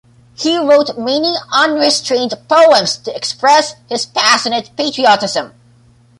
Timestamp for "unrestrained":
1.51-2.33